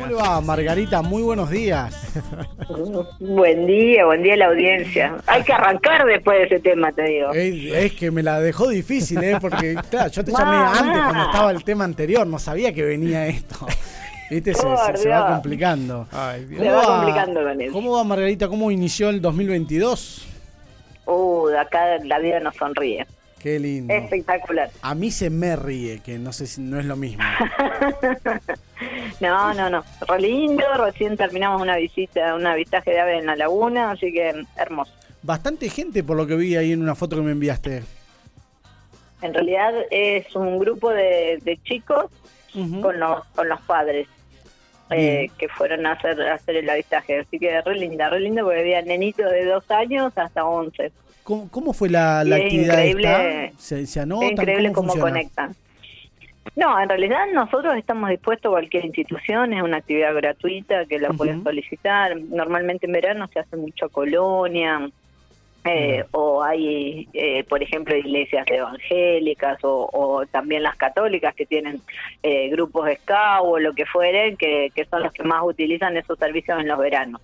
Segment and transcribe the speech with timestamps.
[0.00, 1.02] ¿Cómo le va, Margarita?
[1.02, 1.94] Muy buenos días.
[3.20, 5.16] Buen día, buen día a la audiencia.
[5.26, 7.32] Hay que arrancar después de ese tema, te digo.
[7.34, 9.36] Es, que me la dejó difícil, ¿eh?
[9.38, 13.26] Porque, claro, yo te llamé antes cuando estaba el tema anterior, no sabía que venía
[13.26, 13.66] esto.
[14.30, 16.06] Viste, se, va complicando.
[16.10, 17.72] se va, complicando con eso.
[17.72, 18.48] ¿Cómo va, Margarita?
[18.48, 20.28] ¿Cómo inició el 2022?
[21.04, 23.06] Uh, acá la vida nos sonríe.
[23.40, 23.94] Qué lindo.
[23.94, 24.70] Espectacular.
[24.82, 27.24] A mí se me ríe, que no sé si no es lo mismo.
[29.20, 29.82] no, no, no.
[30.06, 30.64] Re lindo.
[30.76, 34.92] Recién terminamos una visita, un avistaje de ave en la laguna, así que hermoso.
[35.22, 37.82] Bastante gente por lo que vi ahí en una foto que me enviaste.
[39.22, 42.06] En realidad es un grupo de, chicos
[42.52, 44.06] con, los, con los padres.
[44.92, 47.20] Eh, que fueron a hacer, a hacer el avistaje.
[47.20, 50.92] Así que re linda, re linda porque había nenitos de dos años hasta once.
[51.50, 52.84] ¿Cómo, fue la, actividad?
[52.84, 54.26] Increíble, ¿Se, se anotan?
[54.26, 55.54] Es increíble cómo, conectan.
[56.56, 61.44] No, en realidad nosotros estamos dispuestos, cualquier institución, es una actividad gratuita que la pueden
[61.44, 62.18] solicitar.
[62.20, 64.90] Normalmente en verano se hace mucho colonia,
[65.64, 71.80] eh, o hay, eh, por ejemplo, iglesias evangélicas o, también las católicas que tienen
[72.22, 75.96] eh, grupos de SCAU o lo que fuere, que, que son los que más utilizan
[75.96, 77.20] esos servicios en los veranos.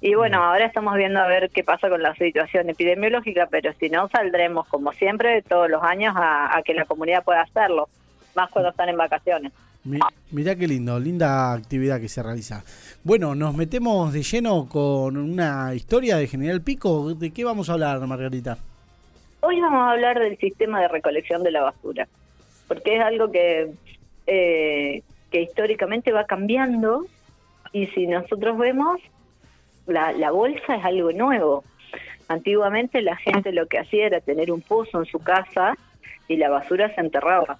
[0.00, 3.88] Y bueno, ahora estamos viendo a ver qué pasa con la situación epidemiológica, pero si
[3.88, 7.88] no, saldremos como siempre todos los años a, que la comunidad pueda hacerlo,
[8.34, 9.52] más cuando están en vacaciones.
[10.32, 12.64] Mirá qué lindo, linda actividad que se realiza.
[13.04, 17.14] Bueno, nos metemos de lleno con una historia de General Pico.
[17.14, 18.58] ¿De qué vamos a hablar, Margarita?
[19.40, 22.08] Hoy vamos a hablar del sistema de recolección de la basura,
[22.66, 23.70] porque es algo que,
[24.26, 27.06] eh, que históricamente va cambiando
[27.72, 29.00] y si nosotros vemos,
[29.86, 31.64] la, bolsa es algo nuevo.
[32.28, 35.76] Antiguamente la gente lo que hacía era tener un pozo en su casa
[36.28, 37.58] y la basura se enterraba,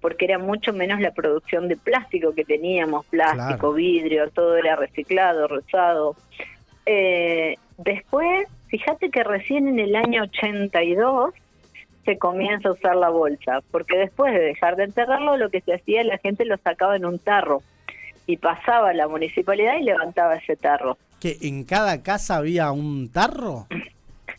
[0.00, 5.48] porque era mucho menos la producción de plástico que teníamos, plástico, vidrio, todo era reciclado,
[5.48, 6.16] rozado.
[6.84, 11.34] Eh, después, fíjate que recién en el año 82
[12.04, 15.74] se comienza a usar la bolsa, porque después de dejar de enterrarlo, lo que se
[15.74, 17.62] hacía, la gente lo sacaba en un tarro
[18.28, 23.10] y pasaba a la municipalidad y levantaba ese tarro que en cada casa había un
[23.10, 23.66] tarro?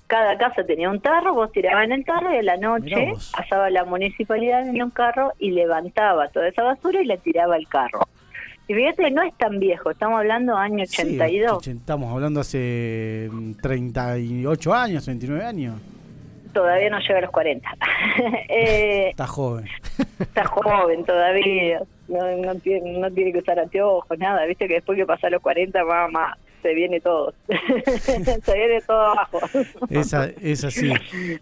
[0.08, 3.70] Cada casa tenía un tarro, vos tirabas en el tarro y a la noche pasaba
[3.70, 8.08] la municipalidad en un carro y levantaba toda esa basura y la tiraba al carro.
[8.70, 11.64] Y fíjate, no es tan viejo, estamos hablando año 82.
[11.64, 13.30] Sí, estamos hablando hace
[13.62, 15.76] 38 años, 29 años.
[16.54, 17.70] Todavía no llega a los 40.
[18.50, 19.68] eh, está joven.
[20.20, 21.82] Está joven todavía.
[22.08, 24.46] No, no, tiene, no tiene que usar anteojos, nada.
[24.46, 26.38] Viste que después que pasa los 40 va más
[26.68, 27.34] se viene todo.
[28.02, 29.40] se viene todo abajo.
[29.90, 30.92] Esa, es así.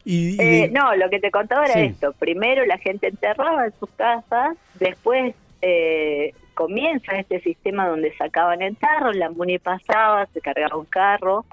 [0.03, 2.13] Y, eh, no, lo que te contaba era esto.
[2.13, 8.77] Primero la gente enterraba en sus casas, después eh, comienza este sistema donde sacaban el
[8.77, 11.43] carro, la muni pasaba, se cargaba un carro,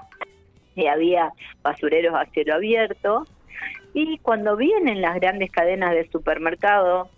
[0.75, 1.31] y había
[1.63, 3.25] basureros a cielo abierto.
[3.95, 7.09] Y cuando vienen las grandes cadenas de supermercado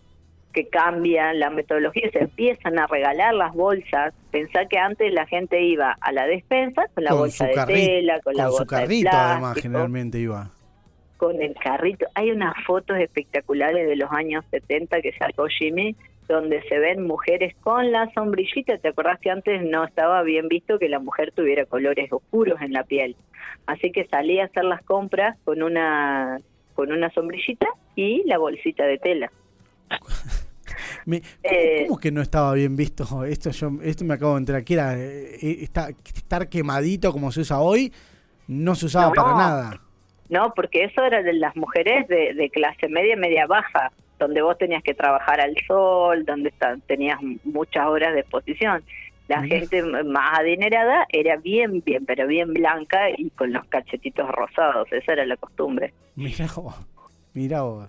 [0.56, 4.14] que cambian la metodología, se empiezan a regalar las bolsas.
[4.32, 8.36] Pensá que antes la gente iba a la despensa con la bolsa de tela, con,
[8.36, 10.50] la bolsa su carrito además generalmente iba.
[11.18, 12.08] Con el carrito.
[12.16, 15.94] Hay unas fotos espectaculares de los años 70 que sacó Jimmy,
[16.30, 18.78] donde se ven mujeres con la sombrillita.
[18.78, 22.72] ¿Te acordás que antes no estaba bien visto que la mujer tuviera colores oscuros en
[22.72, 23.18] la piel?
[23.66, 26.40] Así que salía a hacer las compras con una
[26.76, 29.32] con una sombrillita y la bolsita de tela.
[31.44, 33.52] Eh, ¿cómo, que no estaba bien visto esto?
[33.52, 35.70] Yo, esto me acabo de enterar que era eh, eh,
[36.16, 37.94] estar quemadito como se usa hoy,
[38.48, 39.82] no se usaba para nada.
[40.30, 44.82] No, porque eso era de las mujeres de, clase media, media baja, donde vos tenías
[44.82, 46.52] que trabajar al sol, donde
[46.88, 48.84] tenías muchas horas de exposición.
[49.28, 54.92] La gente más adinerada era bien, bien, pero bien blanca y con los cachetitos rosados,
[54.92, 55.94] esa era la costumbre.
[56.16, 56.48] Mira
[57.36, 57.88] mira vos.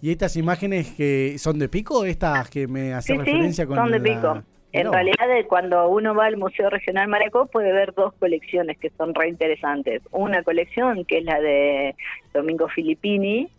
[0.00, 4.00] ¿Y estas imágenes que son de pico, estas que me hacen referencia con son de
[4.00, 4.42] pico.
[4.72, 9.14] En realidad, cuando uno va al Museo Regional Maracó, puede ver dos colecciones que son
[9.14, 10.00] re interesantes.
[10.12, 11.94] Una colección que es la de
[12.32, 13.50] Domingo Filippini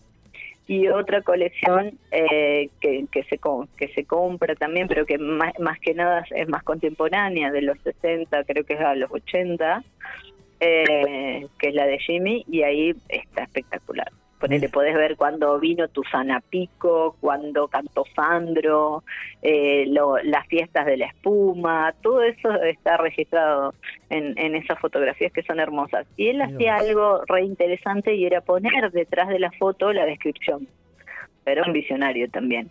[0.65, 3.39] y otra colección eh, que, que, se,
[3.77, 7.77] que se compra también, pero que más, más que nada es más contemporánea, de los
[7.81, 9.83] 60, creo que es a los 80,
[10.61, 14.11] eh, que es la de Jimmy, y ahí está espectacular.
[14.43, 19.01] Ponele, podés ver cuando vino Tuzana Pico, cuando cantó Sandro,
[19.41, 23.73] eh, las fiestas de la espuma, todo eso está registrado
[24.09, 26.05] en, esas fotografías que son hermosas.
[26.17, 30.67] Y él hacía algo re interesante y era poner detrás de la foto la descripción.
[31.45, 32.67] Era un visionario también.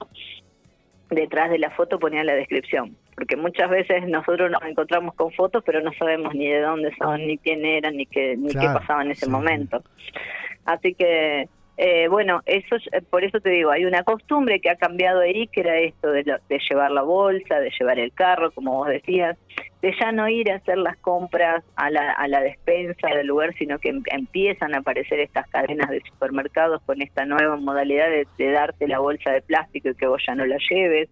[1.09, 2.99] Detrás de la foto ponía la descripción.
[3.15, 7.27] porque muchas veces nosotros nos encontramos con fotos, pero no sabemos ni de dónde son,
[7.27, 9.83] ni quién eran, ni qué, ni qué pasaba en ese momento.
[10.67, 11.49] Así que
[11.79, 12.77] eh, bueno, eso
[13.09, 16.23] por eso te digo, hay una costumbre que ha cambiado ahí, que era esto de,
[16.23, 19.39] de, llevar la bolsa, de llevar el carro, como vos decías,
[19.81, 23.55] de ya no ir a hacer las compras a la, a la despensa del lugar,
[23.59, 28.53] sino que em, empiezan a aparecer estas cadenas de supermercados con esta nueva modalidad de,
[28.53, 31.09] darte la bolsa de plástico y que vos ya no la lleves.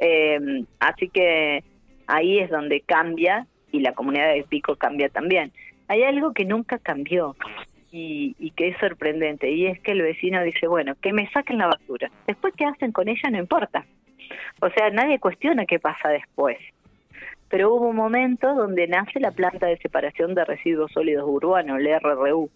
[0.00, 1.62] Eh, así que
[2.08, 5.52] ahí es donde cambia y la comunidad de Pico cambia también.
[5.88, 7.36] Hay algo que nunca cambió,
[7.92, 11.66] y, que es sorprendente, y es que el vecino dice, bueno, que me saquen la
[11.66, 12.10] basura.
[12.26, 13.84] Después qué hacen con ella no importa.
[14.60, 16.58] O sea, nadie cuestiona qué pasa después.
[17.48, 22.00] Pero hubo un momento donde nace la planta de separación de residuos sólidos urbanos, el
[22.00, 22.48] RRU.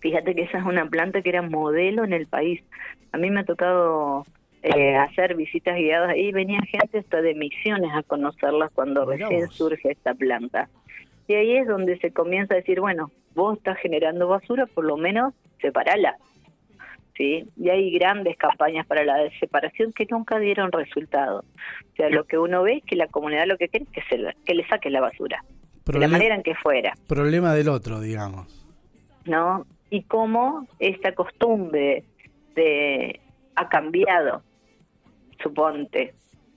[0.00, 2.62] Fíjate que esa es una planta que era modelo en el país.
[3.12, 4.26] A mí me ha tocado
[4.62, 9.92] eh, hacer visitas guiadas ahí, venía gente hasta de misiones a conocerlas cuando recién surge
[9.92, 10.68] esta planta.
[11.26, 14.96] Y ahí es donde se comienza a decir, bueno, vos estás generando basura, por lo
[14.96, 16.16] menos separala.
[17.16, 17.48] ¿sí?
[17.56, 21.40] Y hay grandes campañas para la separación que nunca dieron resultado.
[21.40, 24.02] O sea, lo que uno ve es que la comunidad lo que quiere es que,
[24.02, 25.42] se, que le saque la basura,
[25.86, 26.94] de la manera en que fuera.
[27.06, 28.66] Problema del otro, digamos.
[29.24, 29.66] ¿No?
[29.90, 32.04] Y cómo esta costumbre
[32.54, 33.20] de
[33.56, 34.42] ha cambiado,
[35.42, 36.14] suponte,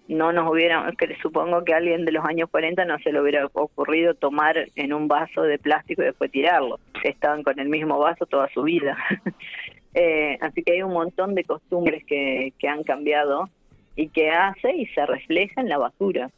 [0.08, 3.46] no nos hubiera, que supongo que alguien de los años 40 no se le hubiera
[3.54, 6.80] ocurrido tomar en un vaso de plástico y después tirarlo.
[7.04, 8.98] Estaban con el mismo vaso toda su vida.
[9.94, 13.50] eh, así que hay un montón de costumbres que, que han cambiado
[13.96, 16.30] y que hace y se refleja en la basura.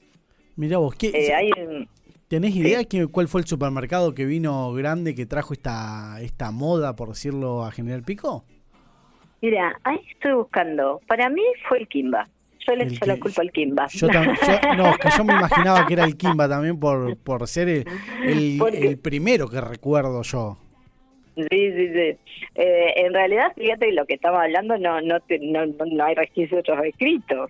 [0.56, 1.88] Mira vos, ¿qué, eh,
[2.28, 6.96] ¿tenés idea que, cuál fue el supermercado que vino grande que trajo esta, esta moda,
[6.96, 8.44] por decirlo, a General Pico?
[9.42, 11.00] Mira, ahí estoy buscando.
[11.08, 12.28] Para mí fue el Kimba.
[12.68, 13.88] Yo le echo la culpa al Kimba.
[13.88, 17.86] Yo, no, que yo me imaginaba que era el Kimba también por, por ser el,
[18.24, 20.58] el, primero que recuerdo yo.
[21.36, 22.18] Sí, sí, sí.
[22.56, 27.50] Eh, en realidad, fíjate, lo que estaba hablando no no, no, no hay registros escritos.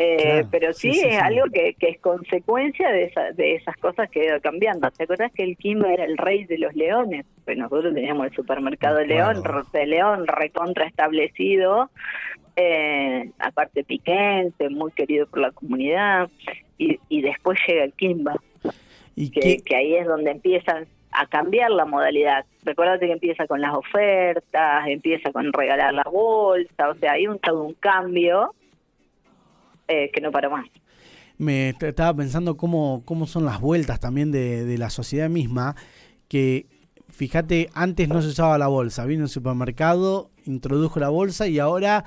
[0.00, 4.20] Eh, pero sí, es algo que, que, es consecuencia de, esa, de esas cosas que
[4.20, 4.88] ha ido cambiando.
[4.92, 7.26] ¿Te acuerdas que el Kimba era el rey de los leones?
[7.44, 9.42] Pues nosotros teníamos el supermercado León,
[9.72, 11.90] de León recontra establecido,
[12.54, 16.30] eh, aparte piquense, muy querido por la comunidad,
[16.78, 18.36] y, y después llega el Kimba,
[19.16, 22.44] ¿Y que, que ahí es donde empiezan a cambiar la modalidad.
[22.62, 27.40] Recuerda que empieza con las ofertas, empieza con regalar la bolsa, o sea, hay un,
[27.40, 28.54] todo un cambio
[29.88, 30.66] eh, que no para más.
[31.38, 35.76] Me estaba pensando cómo, cómo son las vueltas también de, de la sociedad misma,
[36.28, 36.66] que
[37.08, 42.04] fíjate, antes no se usaba la bolsa, vino el supermercado, introdujo la bolsa y ahora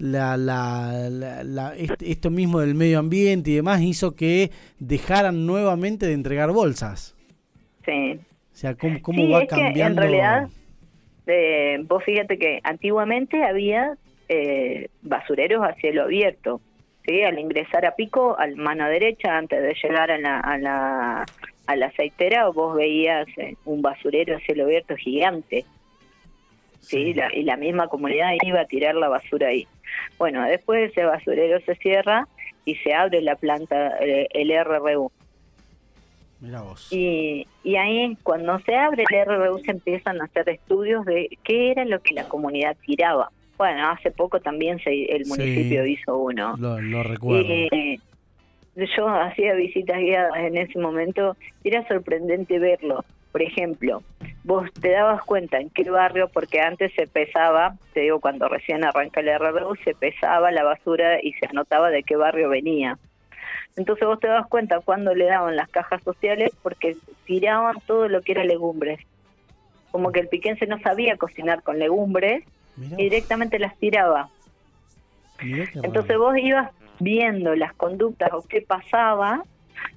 [0.00, 6.50] la, la, esto mismo del medio ambiente y demás hizo que dejaran nuevamente de entregar
[6.52, 7.16] bolsas.
[7.84, 8.18] Sí.
[8.52, 10.02] O sea, ¿cómo, cómo va cambiando?
[10.02, 10.48] en realidad,
[11.26, 13.96] eh, vos fíjate que antiguamente había
[14.28, 16.60] eh, basureros a cielo abierto.
[17.06, 17.22] ¿Sí?
[17.22, 21.26] Al ingresar a Pico, al mano derecha, antes de llegar a la, a la,
[21.66, 25.64] a la aceitera, vos veías eh, un basurero a cielo abierto gigante.
[26.80, 27.14] ¿sí?
[27.34, 29.66] y la misma comunidad iba a tirar la basura ahí.
[30.18, 32.26] Bueno, después ese basurero se cierra
[32.64, 35.10] y se abre la planta, eh, el RRU.
[36.40, 36.88] Mira vos.
[36.90, 41.70] Y, y ahí cuando se abre el RRU se empiezan a hacer estudios de qué
[41.70, 43.30] era lo que la comunidad tiraba.
[43.60, 46.56] Bueno, hace poco también se, el municipio hizo uno.
[46.56, 47.46] Lo, recuerdo.
[48.74, 53.04] yo hacía visitas guiadas en ese momento y era sorprendente verlo.
[53.32, 54.02] Por ejemplo,
[54.44, 58.82] vos te dabas cuenta en qué barrio, porque antes se pesaba, te digo, cuando recién
[58.82, 62.96] arranca el RRU, se pesaba la basura y se anotaba de qué barrio venía.
[63.76, 68.22] Entonces vos te dabas cuenta cuando le daban las cajas sociales porque tiraban todo lo
[68.22, 69.00] que era legumbres.
[69.90, 72.42] Como que el piquense no sabía cocinar con legumbres
[72.80, 74.28] y directamente las tiraba.
[75.82, 79.42] Entonces vos ibas viendo las conductas o qué pasaba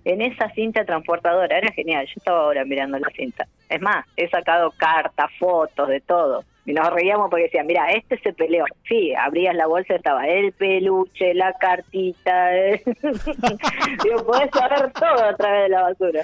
[0.05, 1.57] en esa cinta transportadora.
[1.57, 3.47] Era genial, yo estaba ahora mirando la cinta.
[3.69, 6.43] Es más, he sacado cartas, fotos, de todo.
[6.65, 8.63] Y nos reíamos porque decían, mira, este se peleó.
[8.87, 12.51] Sí, abrías la bolsa, estaba el peluche, la cartita.
[14.03, 16.23] Digo, podés saber todo a través de la basura.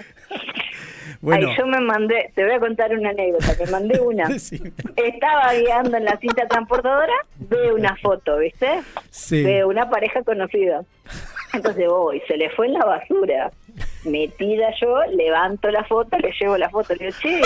[1.22, 1.50] Bueno.
[1.58, 4.28] yo me mandé, te voy a contar una anécdota, me mandé una.
[4.96, 8.82] Estaba guiando en la cinta transportadora, ve una foto, ¿viste?
[9.10, 9.44] Sí.
[9.44, 10.84] De una pareja conocida.
[11.54, 13.52] Entonces voy, se le fue en la basura.
[14.06, 17.42] Metida yo, levanto la foto, le llevo la foto, le digo, che,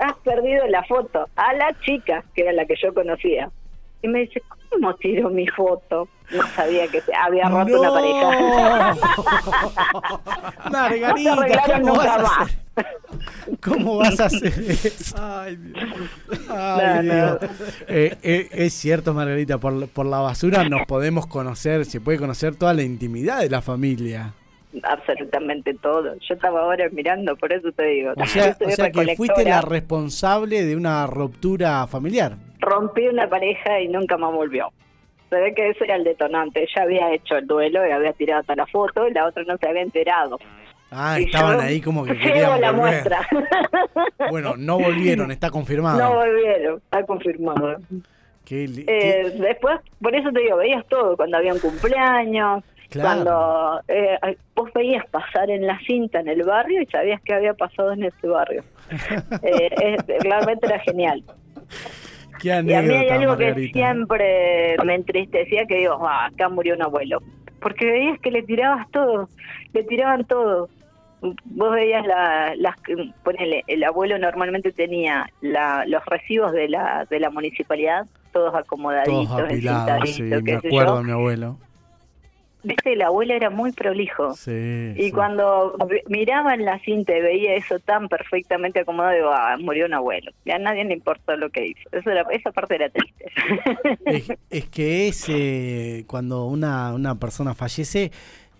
[0.00, 3.50] has, perdido la foto a la chica, que era la que yo conocía.
[4.06, 6.08] Y me dice, ¿cómo tiró mi foto?
[6.30, 8.96] No sabía que se había roto una pareja.
[10.70, 12.40] Margarita, No se arreglaron ¿cómo nunca vas, a más.
[12.40, 15.16] hacer, ¿cómo vas a hacer eso?
[15.20, 15.84] Ay, Dios.
[16.48, 17.38] Ay, No, no.
[17.38, 17.38] Dios.
[17.88, 22.54] Eh, eh, es cierto, Margarita, por, por la basura nos podemos conocer, se puede conocer
[22.56, 24.34] toda la intimidad de la familia.
[24.82, 26.14] Absolutamente todo.
[26.28, 28.12] Yo estaba ahora mirando, por eso te digo.
[28.16, 32.36] O sea, o sea que fuiste la responsable de una ruptura familiar.
[32.66, 34.68] Rompí una pareja y nunca más volvió.
[35.30, 36.62] Se ve que ese era el detonante.
[36.62, 39.56] Ella había hecho el duelo y había tirado hasta la foto y la otra no
[39.56, 40.38] se había enterado.
[40.90, 42.92] Ah, Y estaban yo ahí como que querían la volver.
[42.92, 43.28] muestra.
[44.30, 45.98] Bueno, no volvieron, está confirmado.
[45.98, 47.76] no volvieron, está confirmado.
[48.44, 53.08] Qué li- Eh, después, por eso te digo, veías todo, cuando había un cumpleaños, Claro.
[53.24, 54.16] cuando eh,
[54.54, 58.04] vos veías pasar en la cinta en el barrio y sabías qué había pasado en
[58.04, 58.62] ese barrio.
[59.42, 59.70] Eh,
[60.06, 61.24] es- realmente era genial.
[62.38, 66.48] Qué Y a mí anécdota, hay algo que siempre me entristecía, que digo, ah, acá
[66.48, 67.22] murió un abuelo.
[67.60, 69.28] Porque veías que le tirabas todo,
[69.72, 70.68] le tiraban todo.
[71.20, 72.76] Vos veías la, las,
[73.24, 79.28] ponele, el abuelo normalmente tenía la, los recibos de la, de la municipalidad, todos acomodaditos,
[79.28, 81.02] Todos apilados, sí, me acuerdo yo.
[81.02, 81.58] mi abuelo.
[82.66, 84.34] Viste, el abuelo era muy prolijo.
[84.34, 85.12] Sí, Y sí.
[85.12, 85.76] cuando
[86.08, 90.32] miraba en la cinta y veía eso tan perfectamente acomodado, digo, ah, murió un abuelo.
[90.44, 91.88] Y a nadie le importó lo que hizo.
[91.92, 93.30] Eso era, esa parte era triste.
[94.04, 98.10] Es, es que es eh, cuando una, una persona fallece,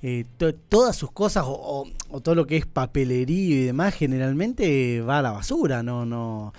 [0.02, 3.94] eh, to- todas sus cosas o, o- o todo lo que es papelería y demás
[3.94, 6.52] generalmente va a la basura, no, no.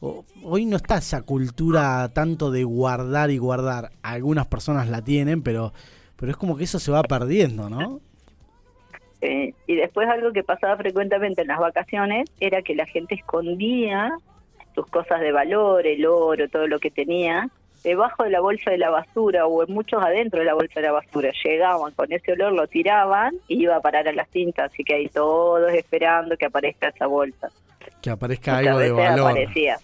[0.00, 3.90] o- hoy no está esa cultura tanto de guardar y guardar.
[4.02, 5.72] Algunas personas la tienen, pero,
[6.20, 7.98] pero es como que eso se va perdiendo, ¿no?
[9.22, 14.12] Eh, y después algo que pasaba frecuentemente en las vacaciones era que la gente escondía
[14.74, 17.48] sus cosas de valor, el oro, todo lo que tenía,
[17.82, 20.82] debajo de la bolsa de la basura o en muchos adentro de la bolsa de
[20.82, 21.32] la basura.
[21.42, 24.94] Llegaban con ese olor, lo tiraban y iba a parar a las cintas, así que
[24.96, 27.48] ahí todos esperando que aparezca esa bolsa.
[28.02, 29.30] Que aparezca Muchas algo de valor.
[29.30, 29.78] aparecía.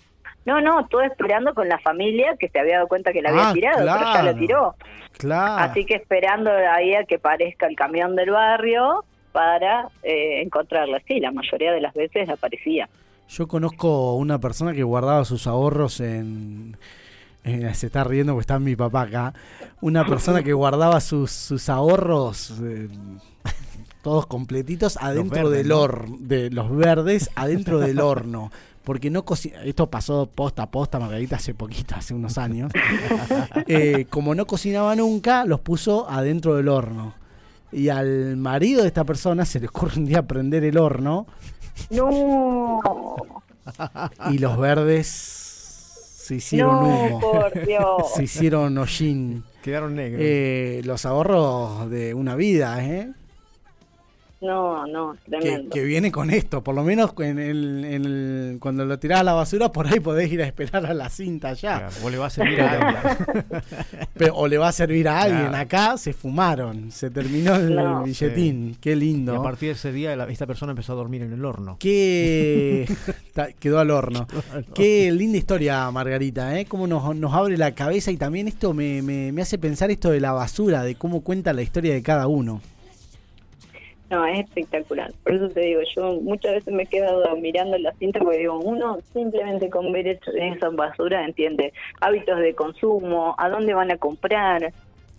[0.46, 3.48] No, no, todo esperando con la familia que se había dado cuenta que la había
[3.50, 4.74] Ah, tirado, pero ya la tiró.
[5.18, 5.64] Claro.
[5.70, 11.00] Así que esperando ahí a que aparezca el camión del barrio para eh, encontrarla.
[11.06, 12.88] Sí, la mayoría de las veces aparecía.
[13.28, 16.76] Yo conozco una persona que guardaba sus ahorros en...
[17.42, 19.34] eh, se está riendo porque está mi papá acá.
[19.80, 22.88] Una persona que guardaba sus, sus ahorros eh,
[24.02, 25.80] todos completitos adentro verdes, del ¿no?
[25.80, 28.52] horno, de los verdes adentro del horno.
[28.86, 32.70] Porque no cocina, esto pasó posta a posta, Margarita, hace poquito, hace unos años.
[33.66, 37.14] Eh, como no cocinaba nunca, los puso adentro del horno.
[37.72, 41.26] Y al marido de esta persona se le ocurre un día prender el horno
[41.90, 42.80] No,
[44.30, 47.20] y los verdes se hicieron no, humo.
[47.20, 48.14] por Dios.
[48.14, 49.42] Se hicieron hollín.
[49.62, 50.20] Quedaron negros.
[50.22, 53.10] Eh, los ahorros de una vida, ¿eh?
[54.38, 55.70] No, no, Que, tremendo.
[55.70, 56.62] que viene con esto.
[56.62, 59.98] Por lo menos en el, en el- cuando lo tirás a la basura, por ahí
[59.98, 61.78] podés ir a esperar a la cinta ya.
[61.88, 63.44] Claro, o le va a servir a alguien.
[64.14, 65.48] Pero- o le va a servir a alguien.
[65.48, 65.56] Claro.
[65.56, 66.90] Acá se fumaron.
[66.92, 68.02] Se terminó el No.
[68.02, 68.76] billetín.
[68.78, 69.34] Qué Y lindo.
[69.36, 71.76] a partir de ese día la- esta persona empezó a dormir en el horno.
[71.80, 72.86] Qué.
[73.32, 74.26] Ta- Quedó al horno.
[74.74, 76.66] Qué linda historia, Margarita, ¿eh?
[76.66, 80.10] Cómo nos, nos abre la cabeza y también esto me, me- me hace pensar esto
[80.10, 82.60] de la basura, de cómo cuenta la historia de cada uno.
[84.08, 85.12] No, es espectacular.
[85.24, 88.58] Por eso te digo, yo muchas veces me he quedado mirando la cinta porque digo,
[88.60, 93.96] uno simplemente con ver eso- esa basura entiende hábitos de consumo, a dónde van a
[93.96, 94.72] comprar,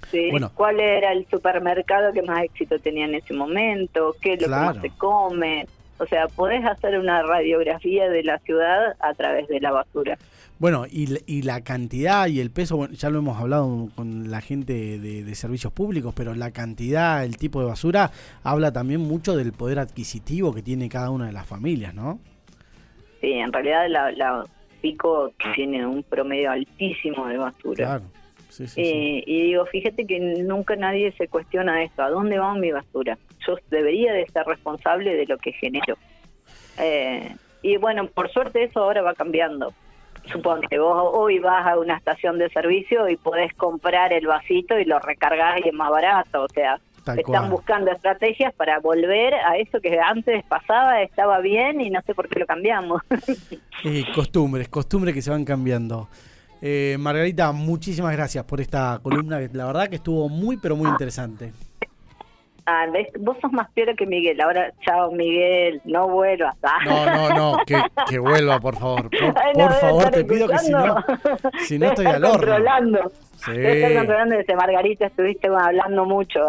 [0.09, 0.29] ¿sí?
[0.31, 0.51] Bueno.
[0.55, 4.67] cuál era el supermercado que más éxito tenía en ese momento, qué es lo Claro.
[4.71, 5.67] que más se come.
[5.99, 10.17] O sea, podés hacer una radiografía de la ciudad a través de la basura.
[10.59, 14.31] Bueno, y, la- y la cantidad y el peso, bueno, ya lo hemos hablado con
[14.31, 18.11] la gente de, de servicios públicos, pero la cantidad, el tipo de basura,
[18.43, 22.19] habla también mucho del poder adquisitivo que tiene cada una de las familias, ¿no?
[23.21, 24.43] Sí, en realidad la, la
[24.81, 27.75] Pico tiene un promedio altísimo de basura.
[27.85, 28.03] Claro.
[28.49, 28.81] Sí, sí, sí.
[28.81, 33.17] Eh, y digo, fíjate que nunca nadie se cuestiona esto, ¿a dónde va mi basura?
[33.45, 35.97] Yo debería de ser responsable de lo que genero.
[36.79, 39.73] Eh, y bueno, por suerte eso ahora va cambiando.
[40.31, 44.85] Suponte, vos hoy vas a una estación de servicio y podés comprar el vasito y
[44.85, 47.49] lo recargás y es más barato, o sea, Tal están cual.
[47.51, 52.27] buscando estrategias para volver a eso que antes pasaba, estaba bien y no sé por
[52.27, 53.01] qué lo cambiamos.
[53.83, 56.09] Eh, costumbres, costumbres que se van cambiando.
[56.63, 60.89] Eh, Margarita, muchísimas gracias por esta columna, que la verdad que estuvo muy, pero muy
[60.89, 61.53] interesante.
[62.69, 63.07] Ah, ¿ves?
[63.17, 64.41] Vos sos más peor que Miguel.
[64.41, 66.53] Ahora, chao, Miguel, no vuelvas.
[66.61, 66.79] Ah.
[66.85, 69.09] No, no, no, que, que vuelva, por favor.
[69.09, 70.95] Por, Ay, no, por debe favor, te pido que si no,
[71.59, 73.09] si no estoy al horno.
[73.37, 73.51] Sí.
[73.55, 76.39] Ese Margarita, estuviste hablando mucho.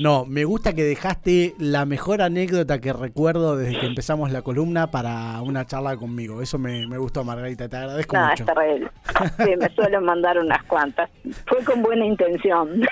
[0.00, 4.90] No, me gusta que dejaste la mejor anécdota que recuerdo desde que empezamos la columna
[4.90, 6.42] para una charla conmigo.
[6.42, 8.44] Eso me, me gustó, Margarita, te agradezco No, mucho.
[8.62, 8.82] es.
[9.44, 11.08] Sí, me suelen mandar unas cuantas.
[11.46, 12.82] Fue con buena intención.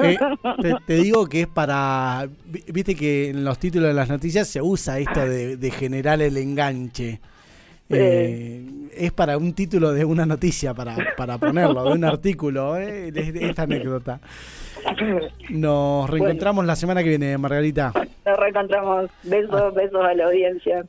[0.00, 0.16] Eh,
[0.62, 2.28] te, te digo que es para.
[2.46, 6.22] vi- Viste que en los títulos de las noticias se usa esto de, de generar
[6.22, 7.20] el enganche.
[7.88, 13.12] Eh, es para un título de una noticia, para, para ponerlo, de un artículo, eh,
[13.14, 14.20] esta anécdota.
[15.50, 17.92] Nos reencontramos la semana que viene, Margarita.
[18.24, 19.10] Nos reencontramos.
[19.22, 20.80] Besos, besos a la audiencia.